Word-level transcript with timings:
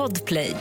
Podplay. 0.00 0.56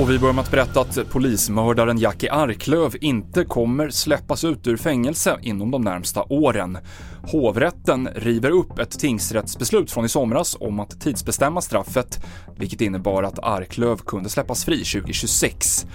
Och 0.00 0.10
vi 0.10 0.18
börjar 0.18 0.32
med 0.32 0.42
att 0.42 0.50
berätta 0.50 0.80
att 0.80 1.10
polismördaren 1.10 1.98
Jackie 1.98 2.32
Arklöv 2.32 2.96
inte 3.00 3.44
kommer 3.44 3.90
släppas 3.90 4.44
ut 4.44 4.66
ur 4.66 4.76
fängelse 4.76 5.38
inom 5.42 5.70
de 5.70 5.82
närmsta 5.82 6.22
åren. 6.28 6.78
Hovrätten 7.22 8.08
river 8.14 8.50
upp 8.50 8.78
ett 8.78 8.98
tingsrättsbeslut 8.98 9.90
från 9.90 10.04
i 10.04 10.08
somras 10.08 10.56
om 10.60 10.80
att 10.80 11.00
tidsbestämma 11.00 11.60
straffet, 11.60 12.24
vilket 12.56 12.80
innebar 12.80 13.22
att 13.22 13.38
Arklöv 13.38 13.96
kunde 13.96 14.28
släppas 14.28 14.64
fri 14.64 14.84
2026. 14.84 15.86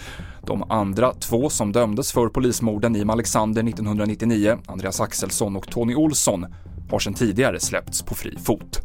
De 0.45 0.71
andra 0.71 1.13
två 1.13 1.49
som 1.49 1.71
dömdes 1.71 2.11
för 2.11 2.27
polismorden 2.27 2.95
i 2.95 3.05
Alexander 3.09 3.63
1999, 3.63 4.57
Andreas 4.67 5.01
Axelsson 5.01 5.55
och 5.55 5.67
Tony 5.67 5.95
Olsson, 5.95 6.45
har 6.91 6.99
sedan 6.99 7.13
tidigare 7.13 7.59
släppts 7.59 8.01
på 8.01 8.15
fri 8.15 8.37
fot. 8.43 8.81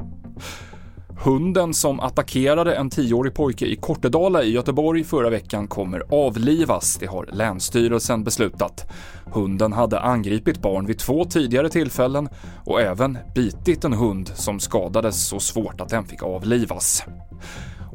Hunden 1.24 1.74
som 1.74 2.00
attackerade 2.00 2.74
en 2.74 2.90
tioårig 2.90 3.34
pojke 3.34 3.66
i 3.66 3.76
Kortedala 3.76 4.42
i 4.42 4.50
Göteborg 4.52 5.04
förra 5.04 5.30
veckan 5.30 5.68
kommer 5.68 6.02
avlivas, 6.10 6.96
det 7.00 7.06
har 7.06 7.28
Länsstyrelsen 7.32 8.24
beslutat. 8.24 8.92
Hunden 9.24 9.72
hade 9.72 10.00
angripit 10.00 10.62
barn 10.62 10.86
vid 10.86 10.98
två 10.98 11.24
tidigare 11.24 11.68
tillfällen 11.68 12.28
och 12.64 12.80
även 12.80 13.18
bitit 13.34 13.84
en 13.84 13.92
hund 13.92 14.28
som 14.34 14.60
skadades 14.60 15.28
så 15.28 15.40
svårt 15.40 15.80
att 15.80 15.88
den 15.88 16.04
fick 16.04 16.22
avlivas. 16.22 17.04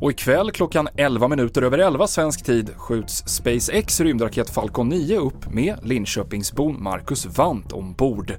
Och 0.01 0.11
ikväll 0.11 0.51
klockan 0.51 0.87
11 0.95 1.27
minuter 1.27 1.61
över 1.61 1.77
11 1.77 2.07
svensk 2.07 2.45
tid 2.45 2.71
skjuts 2.77 3.23
SpaceX 3.27 3.99
rymdraket 4.01 4.49
Falcon 4.49 4.89
9 4.89 5.19
upp 5.19 5.53
med 5.53 5.75
Linköpingsbon 5.83 6.83
Marcus 6.83 7.25
Wandt 7.25 7.71
ombord. 7.71 8.33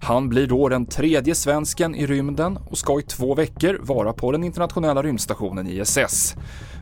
Han 0.00 0.28
blir 0.28 0.46
då 0.46 0.68
den 0.68 0.86
tredje 0.86 1.34
svensken 1.34 1.94
i 1.94 2.06
rymden 2.06 2.56
och 2.56 2.78
ska 2.78 3.00
i 3.00 3.02
två 3.02 3.34
veckor 3.34 3.78
vara 3.80 4.12
på 4.12 4.32
den 4.32 4.44
internationella 4.44 5.02
rymdstationen 5.02 5.66
ISS. 5.66 6.34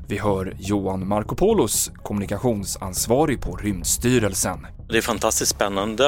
Vi 0.08 0.18
hör 0.18 0.56
Johan 0.58 1.08
Markopoulos, 1.08 1.90
kommunikationsansvarig 2.02 3.40
på 3.40 3.56
Rymdstyrelsen. 3.56 4.66
Det 4.88 4.98
är 4.98 5.02
fantastiskt 5.02 5.50
spännande. 5.50 6.06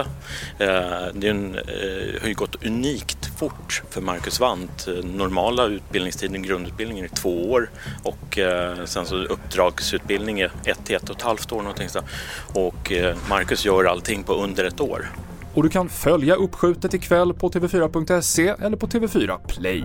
Eh, 0.59 0.66
det 1.14 1.28
eh, 1.28 2.20
har 2.20 2.28
ju 2.28 2.34
gått 2.34 2.64
unikt 2.64 3.23
fort 3.39 3.83
för 3.91 4.01
Marcus 4.01 4.41
Wandt. 4.41 4.89
Eh, 4.89 4.95
normala 5.05 5.67
utbildningstiden, 5.67 6.43
grundutbildningen 6.43 7.05
är 7.05 7.09
två 7.09 7.51
år 7.51 7.71
och 8.03 8.39
eh, 8.39 8.85
sen 8.85 9.07
så 9.07 9.17
uppdragsutbildning 9.17 10.41
är 10.41 10.53
ett 10.65 10.85
till 10.85 10.97
ett 10.97 11.11
och 11.11 11.17
ett 11.17 11.23
halvt 11.23 11.53
år 11.53 11.62
någonting 11.62 11.89
så. 11.89 12.01
Och 12.53 12.93
eh, 12.93 13.17
Marcus 13.29 13.65
gör 13.65 13.85
allting 13.85 14.23
på 14.23 14.35
under 14.35 14.65
ett 14.65 14.81
år. 14.81 15.07
Och 15.55 15.62
du 15.62 15.69
kan 15.69 15.89
följa 15.89 16.35
uppskjutet 16.35 16.95
ikväll 16.95 17.35
på 17.35 17.51
tv4.se 17.51 18.49
eller 18.49 18.77
på 18.77 18.87
TV4 18.87 19.39
Play. 19.47 19.85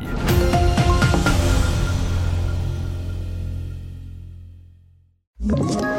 Ett 5.53 5.98